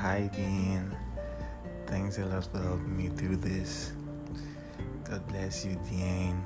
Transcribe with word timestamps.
Hi, 0.00 0.30
Dean. 0.32 0.96
Thanks 1.88 2.18
a 2.18 2.26
lot 2.26 2.44
for 2.44 2.62
helping 2.62 2.96
me 2.96 3.08
through 3.08 3.34
this. 3.38 3.90
God 5.02 5.26
bless 5.26 5.64
you, 5.64 5.76
Dean. 5.90 6.40